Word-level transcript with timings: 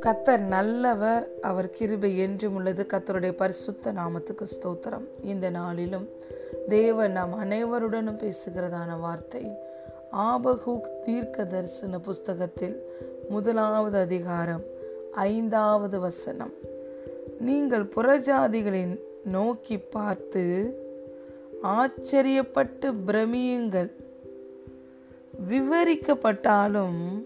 கத்தர் 0.00 0.46
நல்லவர் 0.46 1.28
அவர் 1.40 1.70
கிருபை 1.70 2.18
என்றும் 2.18 2.54
உள்ளது. 2.54 2.86
கத்தருடைய 2.88 3.32
பரிசுத்த 3.32 3.92
நாமத்துக்கு 3.92 4.46
ஸ்தோத்திரம். 4.54 5.04
இந்த 5.22 5.50
நாளிலும் 5.50 6.08
தேவன் 6.68 7.12
நாம் 7.12 7.44
அனைவருடனும் 7.44 8.18
பேசுகிறதான 8.18 9.00
வார்த்தை 9.00 9.52
ஆபஹூக் 10.12 11.02
தீர்க்க 11.04 11.44
தரிசன 11.44 12.00
புஸ்தகத்தில் 12.00 12.82
முதலாவது 13.28 13.98
அதிகாரம் 13.98 14.62
ஐந்தாவது 15.12 16.00
வசனம். 16.00 16.52
நீங்கள் 17.38 17.84
புறஜாதிகளின் 17.84 19.00
நோக்கி 19.24 19.78
பார்த்து 19.78 20.74
ஆச்சரியப்பட்டு 21.62 22.92
பிரமியுங்கள். 23.06 24.00
விவரிக்கப்பட்டாலும் 25.40 27.24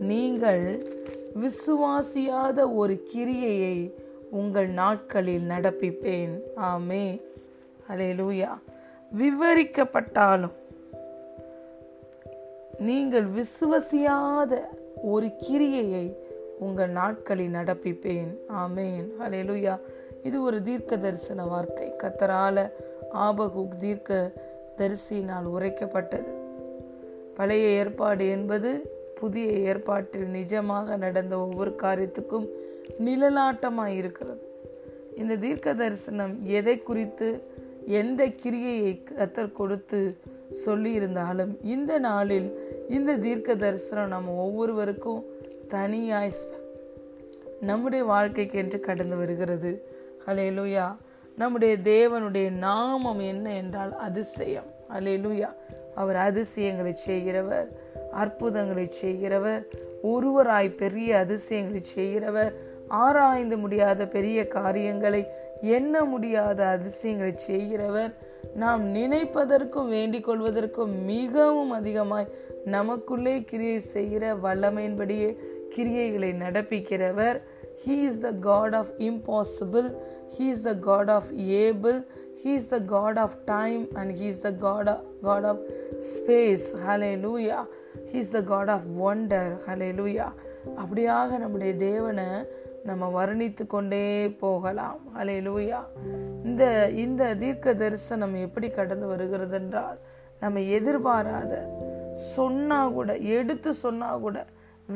நீங்கள் 0.00 0.86
விசுவாசியாத 1.34 2.74
ஒரு 2.74 3.02
கிரியையை 3.14 3.92
உங்கள் 4.30 4.68
நாட்களில் 4.68 5.48
நடப்பிப்பேன். 5.48 6.40
ஆமே 6.56 7.22
அலேலூயா 7.88 8.58
விவரிக்கப்பட்டாலும் 9.18 10.52
நீங்கள் 12.78 13.26
விசுவசியாத 13.26 14.58
ஒரு 15.02 15.26
கிரியையை 15.26 16.14
உங்கள் 16.58 16.90
நாட்களில் 16.90 17.52
நடப்பிப்பேன். 17.52 18.36
ஆமேன். 18.48 19.06
அலையலுயா 19.20 19.80
இது 20.22 20.42
ஒரு 20.42 20.62
தீர்க்க 20.62 20.96
தரிசன 20.96 21.44
வார்த்தை. 21.44 21.92
கத்தரால 21.98 22.70
ஆபகுக் 23.10 23.80
தீர்க்க 23.80 24.32
தரிசினால் 24.76 25.46
உரைக்கப்பட்டது. 25.46 26.35
பழைய 27.36 27.66
ஏற்பாடு 27.80 28.24
என்பது 28.28 28.70
புதிய 29.20 29.46
ஏற்பாட்டில் 29.70 30.28
நிஜமாக 30.32 30.96
நடந்த 30.96 31.34
ஒவ்வொரு 31.38 31.72
காரியத்துக்கும் 31.82 32.46
நிழலாட்டமாக 33.04 33.96
இருக்கிறது. 34.00 34.42
இந்த 35.16 35.36
தீர்க்க 35.36 35.74
தரிசனம் 35.74 36.34
எதை 36.58 36.74
குறித்து 36.82 37.28
எந்த 38.00 38.22
கிரியையை 38.42 38.92
கத்தர் 39.18 39.58
கொடுத்து 39.60 40.00
சொல்லியிருந்தாலும் 40.66 41.52
இந்த 41.74 41.92
நாளில் 41.98 42.48
இந்த 42.88 43.16
தீர்க்க 43.16 43.56
தரிசனம் 43.56 44.12
நம்ம 44.14 44.34
ஒவ்வொருவருக்கும் 44.44 45.22
தனியாய் 45.68 46.32
நம்முடைய 47.60 48.04
வாழ்க்கைக்கு 48.04 48.56
என்று 48.58 48.78
கடந்து 48.80 49.16
வருகிறது. 49.16 49.70
ஹலேலுயா 50.26 50.86
நம்முடைய 51.36 51.74
தேவனுடைய 51.84 52.48
நாமம் 52.66 53.22
என்ன 53.32 53.46
என்றால் 53.52 53.94
அதிசயம். 53.96 54.68
அலேலுயா 54.94 55.50
அவர் 55.96 56.18
அதிசயங்களை 56.28 56.94
செய்கிறவர். 57.06 57.68
அற்புதங்களை 58.22 58.86
செய்கிறவர். 58.90 59.62
ஒருவராய் 60.02 60.76
பெரிய 60.82 61.18
அதிசயங்களை 61.18 61.82
செய்கிறவர். 61.94 62.52
ஆராய்ந்து 62.88 63.56
முடியாத 63.58 64.06
பெரிய 64.06 64.46
காரியங்களை 64.46 65.22
எண்ண 65.60 66.04
முடியாத 66.04 66.66
அதிசயங்களை 66.66 67.32
செய்கிறவர். 67.36 68.12
நாம் 68.54 68.82
நினைப்பதற்கும் 68.94 69.88
வேண்டிக் 69.88 70.26
கொள்வதற்கும் 70.28 70.94
மிகவும் 71.04 71.70
அதிகமாய் 71.70 72.32
நமக்குள்ளே 72.64 73.34
கிரியை 73.42 73.80
செய்கிற 73.80 74.34
வல்லமையின்படியே 74.44 75.30
கிரியைகளை 75.76 76.30
நடப்பிக்கிறவர். 76.44 77.38
He 77.84 77.96
is 78.08 78.20
the 78.20 78.32
God 78.32 78.74
of 78.74 78.92
impossible 78.98 79.88
he 80.34 80.44
is 80.52 80.62
the 80.62 80.74
God 80.74 81.10
of 81.10 81.30
able 81.58 81.98
he 82.44 82.46
is 82.46 82.68
the 82.68 82.80
God 82.80 83.18
of 83.18 83.36
time 83.44 83.86
and 83.94 84.16
he 84.16 84.22
is 84.22 84.40
the 84.40 84.52
God 84.52 84.88
of 84.88 85.04
God 85.22 85.44
of 85.44 85.58
space 85.98 86.76
hallelujah 87.16 87.64
he 88.12 88.14
is 88.14 88.30
the 88.30 88.42
God 88.42 88.70
of 88.70 88.86
wonder 89.04 89.56
hallelujah 89.92 90.26
அப்படியாக 90.82 91.38
நம்முடைய 91.38 91.76
தேவனை 91.76 92.28
நம்ம 92.84 93.24
வர்ணித்து 93.24 93.66
கொண்டே 93.66 94.28
போகலாம். 94.28 95.00
ஹலே 95.18 95.36
லூயா 95.40 95.80
இந்த 96.44 96.90
இந்த 96.90 97.34
தீர்க்க 97.34 97.74
தரிசனம் 97.74 98.34
எப்படி 98.34 98.70
கடந்து 98.70 99.06
வருகிறது 99.06 99.56
என்றால் 99.56 99.98
நம்ம 100.40 100.60
எதிர்பாராத 100.60 101.68
சொன்னா 102.34 102.88
கூட 102.88 103.16
எடுத்து 103.16 103.74
சொன்னா 103.74 104.16
கூட 104.16 104.46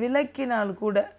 விளக்கினால் 0.01 0.75
கூட 0.75 1.13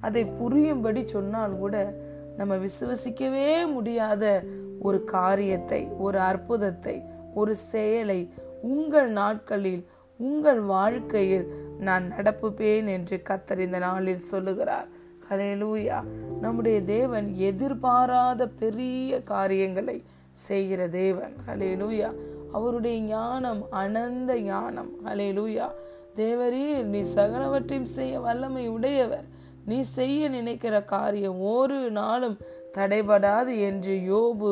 அதை 0.00 0.24
புரியும்படி 0.24 1.06
சொன்னால் 1.06 1.58
கூட 1.58 1.94
நம்ம 2.36 2.56
விசுவசிக்கவே 2.56 3.72
முடியாத 3.72 4.42
ஒரு 4.86 4.98
காரியத்தை 5.16 5.82
ஒரு 5.98 6.18
அற்புதத்தை 6.30 6.96
ஒரு 7.34 7.52
செயலை 7.72 8.20
உங்கள் 8.72 9.10
நாட்களில் 9.20 9.82
உங்கள் 10.20 10.60
வாழ்க்கையில் 10.74 11.46
நான் 11.78 12.04
நடப்புப்பேன் 12.16 12.88
என்று 12.96 13.16
கத்தர் 13.28 13.62
இந்த 13.66 13.78
நாளில் 13.78 14.28
சொல்லுகிறார். 14.32 14.88
ஹலேலூயா 15.28 15.98
நம்முடைய 16.40 16.78
தேவன் 16.96 17.28
எதிர்பாராத 17.48 18.46
பெரிய 18.62 19.20
காரியங்களை 19.32 19.96
செய்கிற 20.46 20.80
தேவன். 21.00 21.34
ஹலேலூயா 21.48 22.10
அவருடைய 22.52 22.98
ஞானம் 23.14 23.62
அனந்த 23.82 24.32
ஞானம். 24.50 24.90
ஹலேலூயா 25.06 25.68
தேவரீர் 26.16 26.90
நீ 26.94 27.00
சகலவற்றையும் 27.16 27.92
செய்ய 27.96 28.14
வல்லமை 28.26 28.64
உடையவர். 28.76 29.26
நீ 29.70 29.78
செய்ய 29.98 30.28
நினைக்கிற 30.28 30.76
காரியம் 30.94 31.38
ஒரு 31.56 31.78
நாளும் 32.00 32.36
தடைபடாது 32.76 33.52
என்று 33.68 33.94
யோபு 34.12 34.50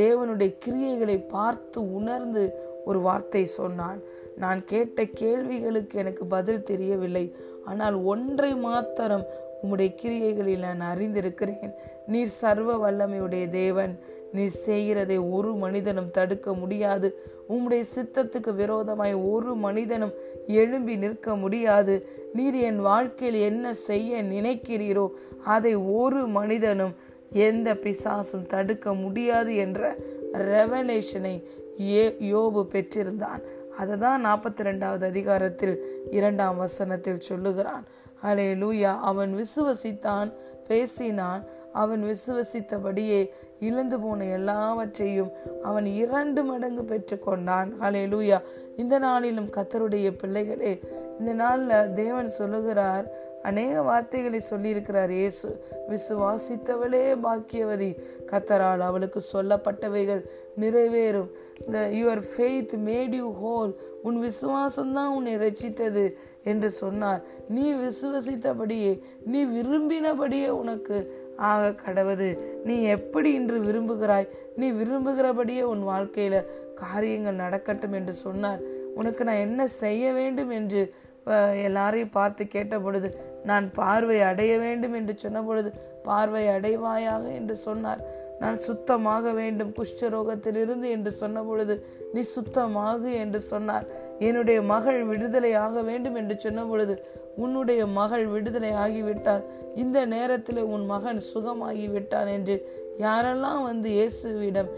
தேவனுடைய 0.00 0.50
கிரியைகளை 0.64 1.16
பார்த்து 1.28 1.78
உணர்ந்து 1.98 2.44
ஒரு 2.88 3.00
வார்த்தை 3.06 3.44
சொன்னான். 3.58 3.98
நான் 4.42 4.60
கேட்ட 4.64 5.04
கேள்விகளுக்கு 5.20 5.94
எனக்கு 6.02 6.24
பதில் 6.34 6.66
தெரியவில்லை. 6.70 7.24
ஆனால் 7.70 7.96
ஒன்றை 8.12 8.50
மாத்திரம் 8.68 9.24
உம்முடைய 9.62 9.90
கிரியைகளில் 10.02 10.64
நான் 10.64 10.82
அறிந்திருக்கிறேன். 10.92 11.72
நீர் 12.12 12.36
சர்வ 12.40 12.70
வல்லமையுடைய 12.82 13.44
தேவன். 13.50 13.94
நீர் 14.36 14.56
செய்கிறதை 14.66 15.16
ஒரு 15.36 15.50
மனிதனும் 15.62 16.10
தடுக்க 16.10 16.54
முடியாது. 16.54 17.08
உம்முடைய 17.52 17.82
சித்தத்துக்கு 17.94 18.52
விரோதமாய் 18.54 19.14
ஒரு 19.32 19.52
மனிதனும் 19.64 20.14
எழும்பி 20.60 20.94
நிற்க 20.96 21.36
முடியாது. 21.36 21.94
நீர் 22.36 22.58
என் 22.68 22.80
வாழ்க்கையில் 22.90 23.38
என்ன 23.50 23.72
செய்ய 23.88 24.22
நினைக்கிறீரோ 24.34 25.06
அதை 25.54 25.74
ஒரு 25.74 26.22
மனிதனும் 26.38 26.94
எந்த 27.32 27.74
பிசாசும் 27.74 28.46
தடுக்க 28.46 28.94
முடியாது 28.94 29.56
என்ற 29.56 29.96
ரெவலேஷனை 30.32 31.44
ஏ 31.80 32.16
யோபு 32.20 32.66
பெற்றிருந்தான். 32.72 33.42
அதை 33.78 33.96
தான் 33.96 34.26
நாற்பத்தி 34.26 34.60
ரெண்டாவது 34.60 35.04
அதிகாரத்தில் 35.04 36.04
இரண்டாம் 36.10 36.56
வசனத்தில் 36.56 37.20
சொல்லுகிறான். 37.20 37.84
ஹலே 38.22 38.54
லூயா 38.54 38.98
அவன் 39.00 39.44
விசுவசித்தான் 39.44 40.32
பேசினான். 40.68 41.44
அவன் 41.72 42.02
விசுவசித்தபடியே 42.02 43.30
இழந்து 43.60 44.00
போன 44.00 44.24
எல்லாவற்றையும் 44.24 45.30
அவன் 45.62 45.86
இரண்டு 45.86 46.44
மடங்கு 46.44 46.82
பெற்றுக்கொண்டான். 46.82 47.68
ஹலே 47.80 48.04
லூயா 48.06 48.42
இந்த 48.76 48.98
நாளிலும் 48.98 49.50
கத்தருடைய 49.50 50.18
பிள்ளைகளே 50.18 50.80
இந்த 51.18 51.32
நாளில் 51.32 51.92
தேவன் 51.92 52.28
சொல்லுகிறார் 52.28 53.24
அநேக 53.42 53.82
வார்த்தைகளை 53.82 54.40
சொல்லியிருக்கிறார் 54.50 55.08
இயேசு. 55.08 55.64
விசுவாசித்தவளே 55.88 57.04
பாக்கியவதி 57.22 57.90
கத்தரால் 58.26 58.78
அவளுக்கு 58.78 59.22
சொல்லப்பட்டவைகள் 59.32 60.22
நிறைவேறும். 60.60 61.30
The 61.72 61.88
your 61.88 62.22
faith 62.32 62.74
made 62.86 63.14
you 63.14 63.28
whole 63.42 63.74
உன் 64.02 64.18
விசுவாசம்தான் 64.22 65.06
உன்னை 65.06 65.36
ரசித்தது 65.36 66.12
என்று 66.44 66.70
சொன்னார். 66.70 67.22
நீ 67.48 67.72
விசுவசித்தபடியே 67.72 69.00
நீ 69.24 69.44
விரும்பினபடியே 69.44 70.48
உனக்கு 70.48 71.24
ஆக 71.36 71.74
கடவுது. 71.86 72.38
நீ 72.64 72.82
எப்படி 72.82 73.32
இன்று 73.32 73.58
விரும்புகிறாய்? 73.60 74.28
நீ 74.56 74.72
விரும்புகிறபடியே 74.72 75.62
உன் 75.62 75.86
வாழ்க்கையில 75.86 76.44
காரியங்கள் 76.74 77.34
நடக்கட்டும் 77.34 77.92
என்று 77.92 78.12
சொன்னார். 78.12 78.60
உனக்கு 78.94 79.24
நான் 79.24 79.44
என்ன 79.48 79.66
செய்ய 79.66 80.12
வேண்டும்? 80.12 80.50
என்று 80.50 80.94
எல்லாரையும் 81.66 82.14
பார்த்து 82.18 82.42
கேட்ட 82.48 82.74
பொழுது 82.80 83.08
நான் 83.50 83.66
பார்வை 83.78 84.18
அடைய 84.30 84.52
வேண்டும் 84.58 84.94
என்று 84.94 85.14
சொன்ன 85.24 85.42
பொழுது 85.42 85.70
பார்வை 86.08 86.44
அடைவாயாக 86.54 87.24
என்று 87.40 87.54
சொன்னார். 87.66 88.00
நான் 88.40 88.58
சுத்தமாக 88.66 89.32
வேண்டும் 89.32 89.74
குஷ்டரோகத்திலிருந்து 89.78 90.88
என்று 90.96 91.10
சொன்ன 91.20 91.42
பொழுது 91.42 91.74
நீ 92.14 92.22
சுத்தமாகு 92.34 93.10
என்று 93.22 93.40
சொன்னார். 93.52 93.86
என்னுடைய 94.18 94.58
மகள் 94.72 95.00
விடுதலை 95.04 95.52
ஆக 95.64 95.82
வேண்டும் 95.82 96.18
என்று 96.20 96.36
சொன்ன 96.44 96.60
பொழுது 96.64 96.96
உன்னுடைய 97.44 97.82
மகள் 98.00 98.26
விடுதலை 98.34 98.72
ஆகிவிட்டார் 98.84 99.42
இந்த 99.74 99.98
நேரத்தில் 100.14 100.60
உன் 100.74 100.84
மகன் 100.92 101.20
சுகமாகி 101.32 101.86
விட்டான் 101.86 102.30
என்று 102.36 102.56
யாரெல்லாம் 102.98 103.62
வந்து 103.62 103.88
இயேசுவிடம் 103.96 104.70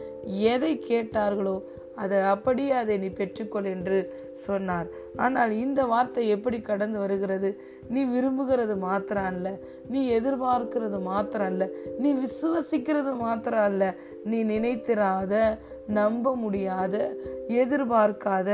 எதை 0.52 0.72
கேட்டார்களோ 0.88 1.56
அதை 2.02 2.18
அப்படியே 2.32 2.72
அதை 2.80 2.94
நீ 3.02 3.08
பெற்றுக்கொள் 3.18 3.68
என்று 3.74 3.98
சொன்னார். 4.46 4.88
ஆனால் 5.24 5.52
இந்த 5.64 5.80
வார்த்தை 5.92 6.24
எப்படி 6.34 6.58
கடந்து 6.68 6.98
வருகிறது? 7.04 7.50
நீ 7.94 8.00
விரும்புகிறது 8.14 8.74
மாத்திரம் 8.86 9.28
அல்ல 9.30 9.48
நீ 9.92 10.00
எதிர்பார்க்கிறது 10.18 10.98
மாத்திரம் 11.10 11.50
அல்ல 11.52 11.66
நீ 12.02 12.10
விசுவசிக்கிறது 12.24 13.12
மாத்திரம் 13.24 13.66
அல்ல 13.70 13.84
நீ 14.30 14.40
நினைத்திராத 14.52 15.34
நம்ப 15.98 16.34
முடியாத 16.36 16.94
எதிர்பார்க்காத 17.62 18.48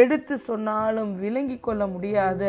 எடுத்து 0.00 0.34
சொன்னாலும் 0.48 1.12
விளங்கி 1.20 1.58
கொள்ள 1.58 1.82
முடியாத 1.94 2.42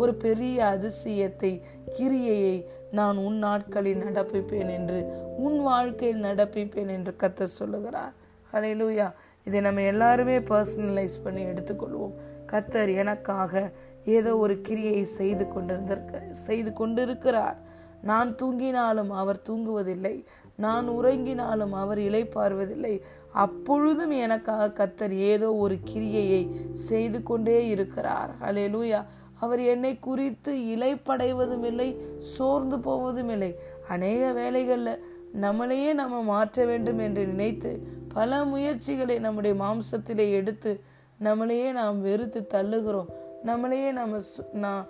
ஒரு 0.00 0.12
பெரிய 0.24 0.58
அதிசயத்தை 0.74 1.52
கிரியையை 1.98 2.56
நான் 2.98 3.18
உன் 3.26 3.38
நாட்களில் 3.46 4.04
நடப்பிப்பேன் 4.06 4.72
என்று 4.78 5.00
உன் 5.46 5.58
வாழ்க்கையில் 5.68 6.24
நடப்பிப்பேன் 6.24 6.90
என்று 6.96 7.14
கத்த 7.22 7.50
சொல்லுகிறார். 7.58 8.12
ஹalleluya 8.52 9.06
இதை 9.46 9.60
நம்ம 9.60 9.80
எல்லாருமே 9.82 10.38
பர்சனலைஸ் 10.38 11.16
பண்ணி 11.24 11.44
எடுத்துக்கொள்வோம். 11.44 12.14
கத்தர் 12.52 12.90
எனக்காக 12.96 13.72
ஏதோ 14.04 14.36
ஒரு 14.36 14.60
கிரியை 14.60 15.04
செய்து 15.04 15.44
கொண்டிருந்திருக்க 15.48 16.30
செய்து 16.30 16.72
கொண்டிருக்கிறார். 16.72 17.58
நான் 18.02 18.30
தூங்கினாலும் 18.42 19.12
அவர் 19.22 19.40
தூங்குவதில்லை. 19.48 20.24
நான் 20.56 20.86
உறங்கினாலும் 20.88 21.74
அவர் 21.82 21.98
இலைப்பார்வதில்லை 21.98 22.94
அப்பொழுதும் 23.32 24.10
எனக்காக 24.10 24.72
கத்தர் 24.78 25.14
ஏதோ 25.32 25.54
ஒரு 25.54 25.76
கிரியையை 25.90 26.42
செய்து 26.72 27.22
கொண்டே 27.22 27.68
இருக்கிறார். 27.68 28.30
ஹalleluya 28.42 29.00
அவர் 29.38 29.60
என்னை 29.60 29.98
குறித்து 29.98 30.52
இலைப்படைவதும் 30.74 31.64
இல்லை 31.64 31.88
சோர்ந்து 32.18 32.78
போவதும் 32.78 33.28
இல்லை. 33.28 33.52
அநேக 33.88 34.32
வேலைகளில் 34.32 35.02
நம்மளையே 35.40 35.90
நம்ம 35.92 36.22
மாற்ற 36.22 36.64
வேண்டும் 36.64 36.98
என்று 36.98 37.26
நினைத்து 37.26 37.70
பல 38.14 38.44
முயற்சிகளை 38.44 39.18
நம்முடைய 39.18 39.62
மாம்சத்திலே 39.62 40.32
எடுத்து 40.32 40.80
நம்மளையே 41.20 41.72
நாம் 41.72 42.02
வெறுத்து 42.02 42.46
தள்ளுகிறோம். 42.54 43.06
நம்மளையே 43.44 43.92
நம்ம 43.92 44.18
சு- 44.18 44.52
நான் 44.52 44.86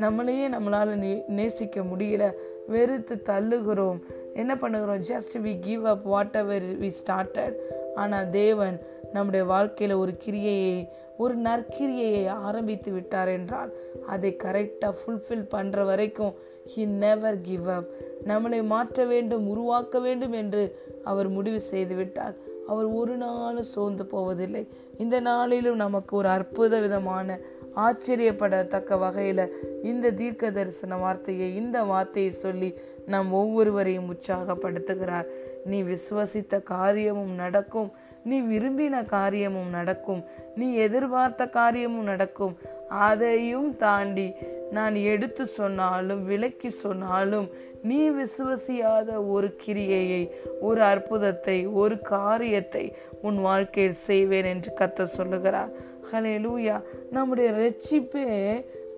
நம்மளையே 0.00 0.48
நம்மளால 0.48 0.90
நே- 0.96 1.26
நேசிக்க 1.26 1.80
முடியல. 1.80 2.32
வெறுத்து 2.66 3.22
தள்ளுகிறோம். 3.24 3.98
என்ன 4.34 4.54
பண்ணுகிறோம்? 4.54 5.04
Just 5.08 5.38
we 5.38 5.58
give 5.60 5.86
up 5.86 6.04
whatever 6.34 6.62
we 6.62 6.90
started 7.04 7.54
ஆனால் 7.94 8.30
தேவன் 8.30 8.80
நம்முடைய 9.12 9.46
வாழ்க்கையில 9.46 9.96
ஒரு 9.96 10.18
கிரியையை 10.24 10.88
ஒரு 11.16 11.38
நற்கிரியையை 11.38 12.28
ஆரம்பித்து 12.28 12.92
விட்டார் 12.92 13.28
என்றால் 13.28 13.72
அதை 14.06 14.36
கரெக்டாக 14.44 14.94
ஃபுல்ஃபில் 15.06 15.48
பண்ற 15.48 15.84
வரைக்கும் 15.84 16.34
ஹி 16.76 16.86
நெவர் 16.86 17.40
கிவ் 17.40 17.68
அப் 17.68 17.88
நம்மளை 18.26 18.64
மாற்ற 18.64 19.04
வேண்டும் 19.04 19.48
உருவாக்க 19.48 20.00
வேண்டும் 20.00 20.32
என்று 20.32 20.78
அவர் 21.08 21.28
முடிவு 21.28 21.60
செய்து 21.60 21.94
விட்டார். 21.94 22.34
அவர் 22.66 22.88
ஒரு 23.00 23.14
நாளும் 23.16 23.70
சோர்ந்து 23.74 24.04
போவதில்லை. 24.06 24.68
இந்த 24.98 25.20
நாளிலும் 25.20 25.76
நமக்கு 25.76 26.16
ஒரு 26.16 26.28
அற்புத 26.28 26.80
விதமான 26.80 27.38
ஆச்சரியப்படத்தக்க 27.76 28.98
வகையில் 28.98 29.44
இந்த 29.82 30.10
தீர்க்க 30.10 30.50
தரிசன 30.50 30.96
வார்த்தையை 30.96 31.56
இந்த 31.56 31.82
வார்த்தையை 31.82 32.32
சொல்லி 32.32 32.70
நம் 33.06 33.32
ஒவ்வொருவரையும் 33.32 34.08
உற்சாகப்படுத்துகிறார். 34.12 35.26
நீ 35.64 35.82
விசுவசித்த 35.82 36.62
காரியமும் 36.62 37.34
நடக்கும். 37.34 37.90
நீ 38.24 38.40
விரும்பின 38.42 39.04
காரியமும் 39.06 39.70
நடக்கும். 39.70 40.22
நீ 40.56 40.74
எதிர்பார்த்த 40.74 41.48
காரியமும் 41.48 42.08
நடக்கும். 42.12 42.56
அதையும் 42.88 43.76
தாண்டி 43.76 44.32
நான் 44.70 44.94
எடுத்து 44.94 45.46
சொன்னாலும் 45.46 46.26
விலக்கி 46.26 46.70
சொன்னாலும் 46.70 47.48
நீ 47.82 48.10
விசுவசியாத 48.10 49.10
ஒரு 49.26 49.56
கிரியையை 49.64 50.22
ஒரு 50.60 50.82
அற்புதத்தை 50.82 51.66
ஒரு 51.66 52.00
காரியத்தை 52.00 52.94
உன் 53.22 53.40
வாழ்க்கையில் 53.40 53.92
செய்வேன் 53.92 54.44
என்று 54.44 54.72
கத்த 54.80 55.02
சொல்லுகிறார். 55.04 55.72
ஹலே 56.12 56.34
லூயா 56.38 56.82
நம்முடைய 57.10 57.48
ரட்சிப்பே 57.50 58.26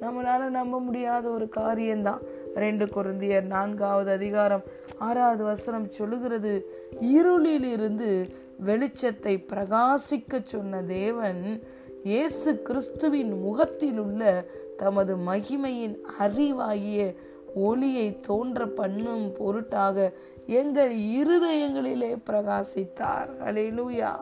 நம்மளால 0.01 0.49
நம்ப 0.49 0.81
முடியாத 0.81 1.31
ஒரு 1.31 1.49
காரியம்தான். 1.49 2.23
ரெண்டு 2.55 2.87
குருந்தியர் 2.87 3.47
நான்காவது 3.47 4.11
அதிகாரம் 4.11 4.63
ஆறாவது 4.99 5.45
வசனம் 5.45 5.89
சொல்லுகிறது 5.91 6.67
இருளில் 7.01 7.69
இருந்து 7.73 8.27
வெளிச்சத்தை 8.67 9.45
பிரகாசிக்க 9.53 10.43
சொன்ன 10.45 10.83
தேவன் 10.83 11.61
இயேசு 12.05 12.63
கிறிஸ்துவின் 12.63 13.41
முகத்தில் 13.41 13.99
உள்ள 13.99 14.45
தமது 14.77 15.17
மகிமையின் 15.17 15.97
அறிவாகிய 16.21 17.15
ஒளியை 17.55 18.21
தோன்ற 18.21 18.67
பண்ணும் 18.67 19.33
பொருட்டாக 19.33 20.13
எங்கள் 20.47 20.97
இருதயங்களிலே 20.97 22.17
பிரகாசித்தார். 22.31 23.31
அலையிலூயா 23.47 24.13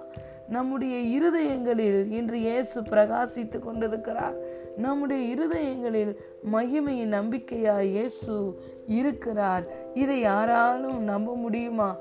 நம்முடைய 0.48 1.20
இருதயங்களில் 1.20 2.10
இன்று 2.10 2.38
இயேசு 2.40 2.80
பிரகாசித்து 2.80 3.58
கொண்டிருக்கிறார். 3.58 4.36
நம்முடைய 4.76 5.34
இருதயங்களில் 5.34 6.16
மகிமையின் 6.52 7.14
நம்பிக்கையா 7.18 7.80
இயேசு 7.80 8.58
இருக்கிறார். 8.86 9.64
இதை 9.94 10.20
யாராலும் 10.20 11.02
நம்ப 11.02 11.34
முடியுமா? 11.34 11.96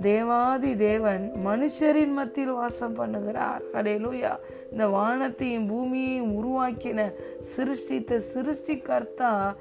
தேவாதி 0.00 0.76
தேவன் 0.76 1.32
மனுஷரின் 1.46 2.12
மத்தியில் 2.12 2.52
வாசம் 2.52 2.96
பண்ணுகிறார். 2.96 3.62
அலையலூயா 3.72 4.32
இந்த 4.72 4.86
வானத்தையும் 4.88 5.66
பூமியையும் 5.66 6.32
உருவாக்கின 6.34 7.12
சிருஷ்டித்த 7.40 8.20
சிருஷ்டிகர்த்தா 8.34 9.54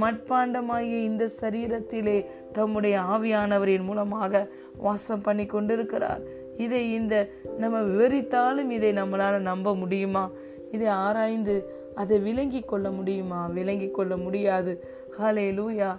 மட்பாண்டமாகிய 0.00 1.02
இந்த 1.02 1.28
சரீரத்திலே 1.40 2.24
தம்முடைய 2.52 3.00
ஆவியானவரின் 3.00 3.84
மூலமாக 3.84 4.48
வாசம் 4.76 5.20
பண்ணி 5.20 5.46
கொண்டிருக்கிறார். 5.46 6.20
இதை 6.56 6.92
இந்த 6.92 7.28
நம்ம 7.58 7.80
விவரித்தாலும் 7.80 8.70
இதை 8.70 8.92
நம்மளால 8.92 9.38
நம்ப 9.38 9.74
முடியுமா? 9.74 10.30
இதை 10.72 10.86
ஆராய்ந்து 10.86 11.56
அதை 11.94 12.18
விளங்கி 12.18 12.60
கொள்ள 12.60 12.90
முடியுமா? 12.90 13.46
விளங்கி 13.46 13.90
கொள்ள 13.90 14.16
முடியாது. 14.16 14.84
ஹலே 15.18 15.46
லூயா 15.58 15.96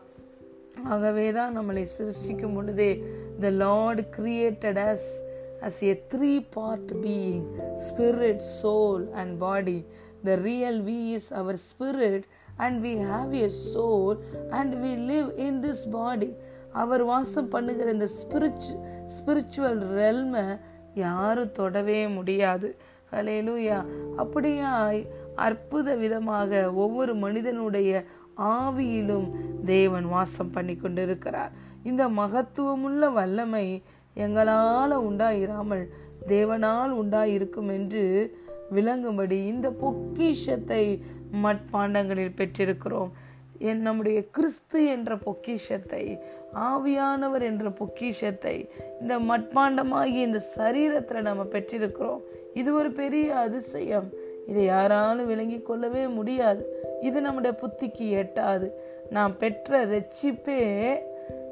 ஆகவே 0.84 1.32
தான் 1.32 1.58
நம்மளை 1.58 1.88
சிருஷ்டிக்கும் 1.98 2.54
பொழுதே 2.54 3.04
the 3.40 3.50
Lord 3.50 4.02
created 4.18 4.78
us 4.78 5.24
us 5.62 5.84
a 5.84 6.00
three 6.14 6.46
part 6.50 6.92
being 7.02 7.46
spirit 7.90 8.44
soul 8.64 9.12
and 9.12 9.38
body 9.38 9.86
the 10.24 10.36
real 10.36 10.84
we 10.84 11.06
is 11.08 11.34
our 11.34 11.56
spirit 11.56 12.24
and 12.58 12.86
we 12.86 12.98
have 13.12 13.34
a 13.34 13.50
soul 13.74 14.18
and 14.50 14.76
we 14.76 14.98
live 14.98 15.38
in 15.38 15.62
this 15.64 15.90
body 15.92 16.36
அவர் 16.72 17.04
வாசம் 17.04 17.48
பண்ணுகிற 17.48 17.92
இந்த 17.92 18.08
ஸ்பிரிச்சு 18.08 18.74
ஸ்பிரிச்சுவல் 19.18 19.82
ரெல்மை 19.92 20.60
யாரும் 20.94 21.52
தொடவே 21.52 22.08
முடியாது. 22.08 22.76
ஹalleluya 23.12 23.84
அப்படியா 24.18 24.94
அற்புத 25.36 25.96
விதமாக 25.96 26.72
ஒவ்வொரு 26.74 27.16
மனிதனுடைய 27.16 28.06
ஆவியிலும் 28.38 29.28
தேவன் 29.66 30.08
வாசம் 30.08 30.52
பண்ணி 30.52 30.76
கொண்டிருக்கிறார் 30.76 31.52
இந்த 31.84 32.08
மகத்துவமுள்ள 32.08 33.14
வல்லமை 33.14 33.84
எங்களால் 34.14 34.92
உண்டாயிராமல் 34.92 35.86
தேவனால் 36.28 36.92
உண்டாயிருக்கும் 36.92 37.72
என்று 37.74 38.38
விளங்கும்படி 38.72 39.46
இந்த 39.48 39.70
பொக்கிஷத்தை 39.70 41.04
மட்பாண்டங்களில் 41.44 42.38
பெற்றிருக்கிறோம். 42.38 43.10
என் 43.60 43.80
நம்முடைய 43.80 44.30
கிறிஸ்து 44.30 44.86
என்ற 44.86 45.18
பொக்கிஷத்தை 45.18 46.20
ஆவியானவர் 46.54 47.42
என்ற 47.42 47.70
பொக்கிஷத்தை 47.70 48.70
இந்த 49.02 49.20
மட்பாண்டமாகிய 49.20 50.06
இந்த 50.06 50.46
சரீரத்துல 50.58 51.22
நம்ம 51.22 51.44
பெற்றிருக்கிறோம். 51.44 52.22
இது 52.54 52.74
ஒரு 52.74 52.92
பெரிய 52.92 53.36
அதிசயம். 53.36 54.10
இதை 54.48 54.64
யாராலும் 54.64 55.26
விளங்கி 55.26 55.62
கொள்ளவே 55.62 56.08
முடியாது. 56.08 56.87
இது 57.02 57.22
நம்முடைய 57.22 57.56
புத்திக்கு 57.62 58.06
எட்டாது. 58.22 58.72
நாம் 59.12 59.38
பெற்ற 59.38 59.86
ரட்சிப்பே 59.86 60.62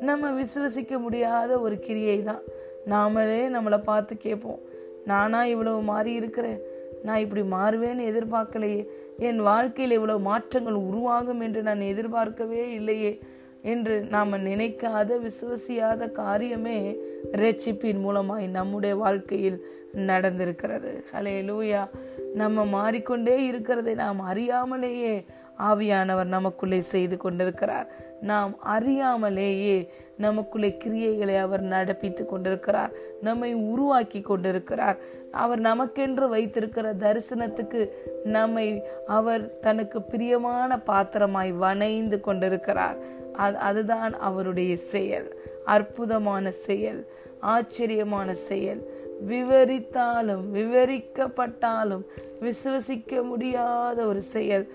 நம்ம 0.01 0.31
விசுவசிக்க 0.31 0.99
முடியாத 0.99 1.59
ஒரு 1.59 1.79
கிரியை 1.79 2.23
தான் 2.23 2.41
நாமளே 2.89 3.43
நம்மளை 3.55 3.77
பார்த்து 3.83 4.17
கேட்போம் 4.17 4.59
நானா 5.05 5.45
இவ்வளவு 5.45 5.81
மாறி 5.81 6.11
இருக்கிறேன்? 6.13 6.59
நான் 7.03 7.19
இப்படி 7.19 7.41
மாறுவேன்னு 7.41 8.09
எதிர்பார்க்கலையே. 8.11 8.85
என் 9.19 9.39
வாழ்க்கையில் 9.39 9.91
இவ்வளவு 9.91 10.19
மாற்றங்கள் 10.19 10.73
உருவாகும் 10.73 11.39
என்று 11.39 11.61
நான் 11.61 11.79
எதிர்பார்க்கவே 11.79 12.73
இல்லையே 12.73 13.19
என்று 13.61 14.01
நாம் 14.01 14.33
நினைக்காத 14.33 15.09
விசுவசியாத 15.17 16.11
காரியமே 16.21 16.97
ரட்சிப்பின் 17.31 18.01
மூலமாய் 18.05 18.47
நம்முடைய 18.47 18.95
வாழ்க்கையில் 18.95 19.65
நடந்திருக்கிறது. 19.95 21.03
ஹலே 21.13 21.35
லூயா 21.49 21.87
நம்ம 22.35 22.65
மாறிக்கொண்டே 22.65 23.45
இருக்கிறதை 23.45 23.93
நாம் 23.95 24.19
அறியாமலேயே 24.29 25.25
ஆவியானவர் 25.59 26.23
நமக்குள்ளே 26.23 26.81
செய்து 26.81 27.17
கொண்டிருக்கிறார். 27.17 27.87
நாம் 28.21 28.57
அறியாமலேயே 28.65 29.89
நமக்குள்ளே 30.17 30.77
கிரியைகளை 30.83 31.37
அவர் 31.37 31.63
நடப்பித்து 31.63 32.25
கொண்டிருக்கிறார். 32.25 32.91
நம்மை 33.21 33.53
உருவாக்கி 33.53 34.21
கொண்டிருக்கிறார். 34.21 34.97
அவர் 35.31 35.61
நமக்கென்று 35.61 36.29
வைத்திருக்கிற 36.29 36.93
தரிசனத்துக்கு 36.93 37.89
நம்மை 38.23 38.83
அவர் 39.07 39.59
தனக்கு 39.59 40.01
பிரியமான 40.01 40.79
பாத்திரமாய் 40.79 41.53
வணைந்து 41.53 42.19
கொண்டிருக்கிறார். 42.19 42.97
அது 43.33 43.57
அதுதான் 43.57 44.19
அவருடைய 44.19 44.77
செயல். 44.77 45.35
அற்புதமான 45.65 46.51
செயல். 46.51 47.07
ஆச்சரியமான 47.39 48.33
செயல். 48.33 49.04
விவரித்தாலும் 49.31 50.43
விவரிக்கப்பட்டாலும் 50.57 52.03
விசுவசிக்க 52.45 53.23
முடியாத 53.31 53.97
ஒரு 54.11 54.21
செயல். 54.35 54.65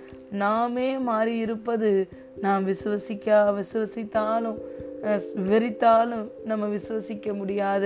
நாமே 0.43 0.89
மாறியிருப்பது 1.11 1.91
நாம் 2.45 2.67
விசுவசிக்கா 2.69 3.39
விசுவசித்தாலும் 3.59 4.59
விவரித்தாலும் 5.43 6.27
நம்ம 6.51 6.65
விசுவசிக்க 6.77 7.35
முடியாத 7.41 7.85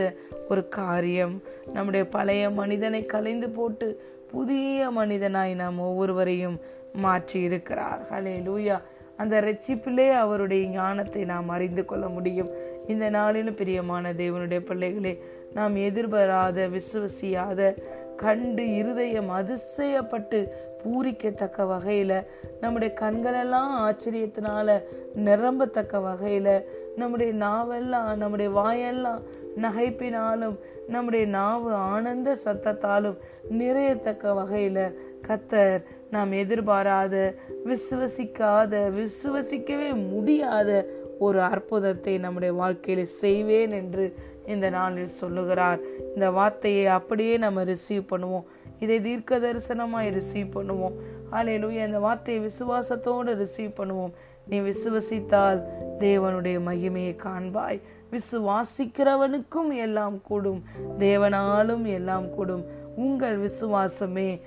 ஒரு 0.48 0.62
காரியம். 0.78 1.34
நம்முடைய 1.74 2.04
பழைய 2.16 2.50
மனிதனை 2.60 3.00
கலைந்து 3.14 3.48
போட்டு 3.58 3.88
புதிய 4.32 4.90
மனிதனாய் 4.98 5.52
நாம் 5.62 5.78
ஒவ்வொருவரையும் 5.88 6.58
மாற்றி 7.04 7.38
இருக்கிறார் 7.48 8.00
ஹலே 8.10 8.34
லூயா 8.46 8.76
அந்த 9.22 9.34
ரட்சிப்பிலே 9.46 10.06
அவருடைய 10.22 10.62
ஞானத்தை 10.78 11.22
நாம் 11.24 11.48
அறிந்து 11.56 11.82
கொள்ள 11.84 12.04
முடியும். 12.08 12.50
இந்த 12.92 13.06
நாளிலும் 13.16 13.58
பிரியமான 13.60 14.12
தேவனுடைய 14.12 14.60
பிள்ளைகளே 14.70 15.12
நாம் 15.54 15.74
எதிர்பாராத 15.84 16.68
விசுவசியாத 16.68 17.60
கண்டு 18.16 18.64
இருதயம் 18.74 19.30
அதிசயப்பட்டு 19.30 20.38
பூரிக்கத்தக்க 20.82 21.66
வகையில 21.66 22.12
நம்முடைய 22.60 22.90
கண்களெல்லாம் 23.00 23.72
ஆச்சரியத்தினால 23.84 24.76
நிரம்பத்தக்க 25.24 26.00
வகையில 26.00 26.48
நம்முடைய 26.96 27.32
நாவெல்லாம் 27.38 28.10
நம்முடைய 28.16 28.50
வாயெல்லாம் 28.50 29.22
நகைப்பினாலும் 29.60 30.56
நம்முடைய 30.88 31.24
நாவு 31.30 31.70
ஆனந்த 31.88 32.36
சத்தத்தாலும் 32.44 33.18
நிறையத்தக்க 33.58 34.34
வகையில 34.34 34.78
கத்தர் 35.28 35.78
நாம் 36.10 36.32
எதிர்பாராத 36.32 37.14
விசுவசிக்காத 37.66 38.82
விசுவசிக்கவே 38.90 39.90
முடியாத 40.10 40.70
ஒரு 41.18 41.40
அற்புதத்தை 41.44 42.14
நம்முடைய 42.18 42.52
வாழ்க்கையில் 42.54 43.14
செய்வேன் 43.20 43.70
என்று 43.70 44.06
இந்த 44.46 44.70
நாளில் 44.70 45.06
சொல்லுகிறார். 45.06 45.78
இந்த 46.14 46.30
வார்த்தையை 46.30 46.86
அப்படியே 46.86 47.36
நம்ம 47.36 47.64
ரிசீவ் 47.64 48.02
பண்ணுவோம். 48.10 48.44
இதை 48.78 49.00
தீர்க்க 49.00 49.38
தரிசனமாய் 49.38 50.10
ரிசீவ் 50.10 50.48
பண்ணுவோம். 50.54 50.92
ஹalleluya 51.32 51.86
இந்த 51.86 51.98
வார்த்தையை 51.98 52.46
விசுவாசத்தோடு 52.46 53.34
ரிசீவ் 53.34 53.70
பண்ணுவோம். 53.76 54.12
நீ 54.46 54.60
விசுவசித்தால் 54.60 55.62
தேவனுடைய 55.98 56.60
மகிமையை 56.60 57.16
காண்பாய். 57.16 57.80
விசுவாசிக்கிறவனுக்கும் 58.10 59.76
எல்லாம் 59.76 60.22
கூடும். 60.22 60.62
தேவனாலும் 60.98 61.84
எல்லாம் 61.84 62.34
கூடும். 62.34 62.64
உங்கள் 62.96 63.38
விசுவாசமே 63.40 64.40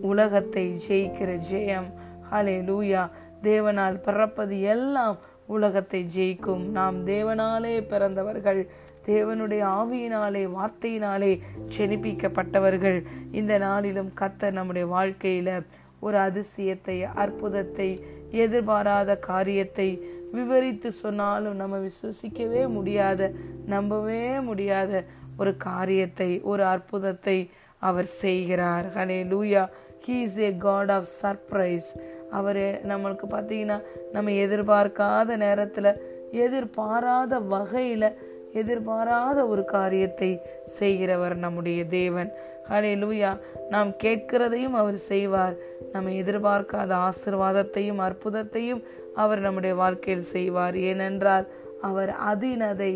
உலகத்தை 0.00 0.80
ஜெயிக்கிற 0.88 1.40
ஜெயம். 1.52 1.92
ஹலே 2.32 2.64
லூயா 2.64 3.10
தேவனால் 3.42 4.02
பிறப்பது 4.02 4.60
எல்லாம் 4.60 5.16
உலகத்தை 5.46 6.06
ஜெயிக்கும். 6.16 6.64
நாம் 6.64 7.06
தேவனாலே 7.06 7.86
பிறந்தவர்கள். 7.86 8.68
தேவனுடைய 9.06 9.62
ஆவியினாலே 9.80 10.42
வார்த்தையினாலே 10.58 11.40
செனிப்பிக்கப்பட்டவர்கள் 11.78 13.04
இந்த 13.32 13.58
நாளிலும் 13.58 14.12
கத்தர் 14.20 14.52
நம்முடைய 14.52 14.86
வாழ்க்கையில 14.86 15.64
ஒரு 16.00 16.16
அதிசயத்தை 16.18 17.02
அற்புதத்தை 17.14 18.04
எதிர்பாராத 18.30 19.16
காரியத்தை 19.16 19.88
விவரித்து 20.32 20.92
சொன்னாலும் 20.92 21.56
நம்ம 21.56 21.76
விசுவசிக்கவே 21.78 22.68
முடியாத 22.68 23.30
நம்பவே 23.66 24.40
முடியாத 24.40 25.04
ஒரு 25.38 25.56
காரியத்தை 25.56 26.40
ஒரு 26.40 26.64
அற்புதத்தை 26.64 27.50
அவர் 27.78 28.04
செய்கிறார். 28.04 28.86
Hallelujah 29.24 29.62
he 30.06 30.16
is 30.20 30.38
a 30.38 30.56
God 30.56 30.90
of 30.90 31.08
surprise 31.22 31.88
அவர் 32.30 32.62
நம்மளுக்கு 32.88 33.26
பார்த்தீங்கன்னா 33.30 33.82
நம்ம 34.12 34.30
எதிர்பார்க்காத 34.30 35.36
நேரத்தில் 35.36 35.90
எதிர்பாராத 36.32 37.38
வகையில் 37.40 38.18
எதிர்பாராத 38.60 39.38
ஒரு 39.52 39.64
காரியத்தை 39.76 40.30
செய்கிறவர் 40.78 41.36
நம்முடைய 41.44 41.80
தேவன். 41.98 42.30
ஹலே 42.70 42.92
லூயா 43.02 43.30
நாம் 43.70 43.90
கேட்கிறதையும் 44.04 44.76
அவர் 44.82 44.98
செய்வார். 45.10 45.56
நம்ம 45.92 46.10
எதிர்பார்க்காத 46.20 46.92
ஆசிர்வாதத்தையும் 47.08 48.02
அற்புதத்தையும் 48.06 48.82
அவர் 49.14 49.40
நம்முடைய 49.40 49.74
வாழ்க்கையில் 49.82 50.30
செய்வார். 50.34 50.76
ஏனென்றால் 50.88 51.46
அவர் 51.80 52.12
அதினதை 52.30 52.94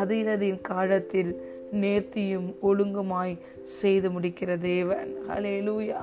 அதினதின் 0.00 0.60
காலத்தில் 0.72 1.32
நேர்த்தியும் 1.82 2.48
ஒழுங்குமாய் 2.62 3.34
செய்து 3.80 4.08
முடிக்கிற 4.10 4.52
தேவன். 4.60 5.10
ஹலே 5.28 5.54
லூயா 5.68 6.00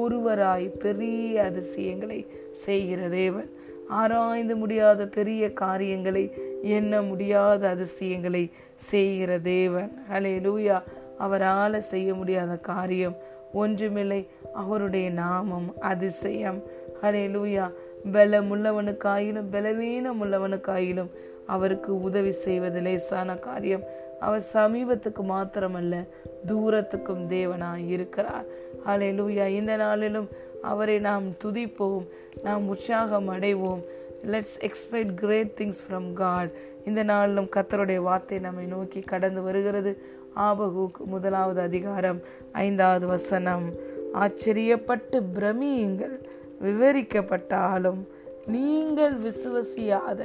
ஒருவராய் 0.00 0.66
பெரிய 0.82 1.42
அதிசயங்களை 1.48 2.20
செய்கிற 2.64 3.00
தேவன். 3.20 3.48
ஆராய்ந்து 3.90 4.56
முடியாத 4.56 5.06
பெரிய 5.06 5.52
காரியங்களை 5.52 6.34
எண்ண 6.62 7.02
முடியாத 7.02 7.68
அதிசயங்களை 7.68 8.52
செய்கிற 8.74 9.38
தேவன். 9.38 9.90
ஹலே 10.12 10.40
லூயா 10.46 10.82
அவரால் 11.18 11.80
செய்ய 11.80 12.14
முடியாத 12.14 12.56
காரியம் 12.56 13.16
ஒன்றுமில்லை. 13.52 14.28
அவருடைய 14.52 15.10
நாமம் 15.10 15.74
அதிசயம். 15.80 16.62
ஹலே 17.02 17.24
லூயா 17.28 17.70
பலமுள்ளவனுக்காயிலும் 18.12 19.50
பலவீனம் 19.50 20.20
உள்ளவனுக்காயிலும் 20.22 21.10
அவருக்கு 21.46 22.02
உதவி 22.02 22.30
செய்வது 22.30 22.80
லேசான 22.80 23.34
காரியம். 23.34 23.82
அவர் 24.20 24.44
சமீபத்துக்கு 24.52 25.22
மாத்திரமல்ல 25.28 26.06
தூரத்துக்கும் 26.46 27.26
தேவனாய் 27.28 27.88
இருக்கிறார். 27.88 28.44
ஹலே 28.86 29.10
லூயா 29.18 29.46
இந்த 29.46 29.76
நாளிலும் 29.76 30.28
அவரை 30.62 30.98
நாம் 30.98 31.24
துதிப்போம் 31.44 32.06
நாம் 32.42 32.68
உற்சாகம் 32.68 33.28
அடைவோம். 33.28 33.82
Let's 34.30 34.56
expect 34.60 35.14
great 35.14 35.52
things 35.58 35.80
from 35.88 36.12
God 36.12 36.50
இந்த 36.84 37.02
நாளிலும் 37.02 37.48
கத்தருடைய 37.56 37.96
வார்த்தை 37.96 38.38
நம்மை 38.38 38.64
நோக்கி 38.64 39.00
கடந்து 39.00 39.42
வருகிறது. 39.42 40.02
ஆபகுக்கு 40.36 41.04
முதலாவது 41.04 41.60
அதிகாரம் 41.60 42.20
ஐந்தாவது 42.52 43.06
வசனம். 43.06 43.72
ஆச்சரியப்பட்டு 44.14 45.22
பிரமியுங்கள் 45.34 46.20
விவரிக்கப்பட்டாலும் 46.62 48.00
நீங்கள் 48.46 49.18
விசுவசியாத 49.18 50.22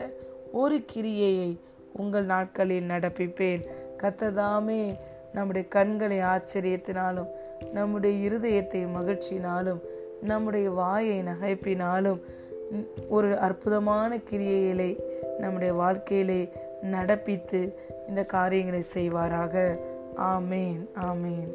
ஒரு 0.52 0.86
கிரியையை 0.94 1.58
உங்கள் 1.94 2.26
நாட்களில் 2.26 2.90
நடப்பிப்பேன். 2.90 3.64
கத்ததாமே 4.04 4.96
நம்முடைய 5.34 5.68
கண்களை 5.68 6.20
ஆச்சரியத்தினாலும் 6.20 7.28
நம்முடைய 7.74 8.30
இருதயத்தை 8.30 8.88
மகிழ்ச்சியினாலும் 8.98 9.80
நம்முடைய 10.26 10.72
வாயை 10.72 11.24
நகைப்பினாலும் 11.24 12.20
ஒரு 13.10 13.38
அற்புதமான 13.38 14.18
கிரியைகளை 14.32 15.00
நம்முடைய 15.40 15.74
வாழ்க்கையிலே 15.74 16.52
நடப்பித்து 16.92 17.74
இந்த 18.08 18.24
காரியங்களை 18.24 18.84
செய்வாராக. 18.94 19.80
ஆமேன் 20.18 20.82
ஆமேன். 21.02 21.52